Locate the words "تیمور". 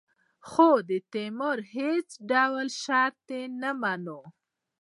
1.13-1.59